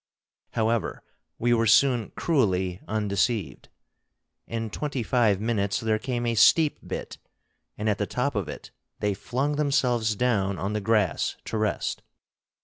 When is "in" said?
4.47-4.71